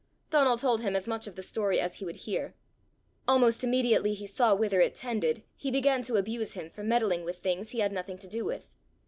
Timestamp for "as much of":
0.95-1.35